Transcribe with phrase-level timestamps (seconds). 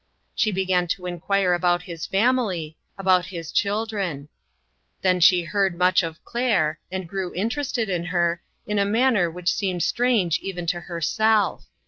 [0.33, 4.29] She began to inquire about his family, about his chil dren.
[5.03, 9.53] Then she heard much of Claire, and grew interested in her, in a manner which
[9.53, 11.67] seemed strange even to herself.